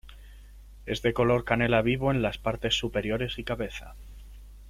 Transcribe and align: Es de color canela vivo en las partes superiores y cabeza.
Es 0.87 1.03
de 1.03 1.13
color 1.13 1.43
canela 1.45 1.83
vivo 1.83 2.09
en 2.09 2.23
las 2.23 2.39
partes 2.39 2.73
superiores 2.75 3.37
y 3.37 3.43
cabeza. 3.43 3.93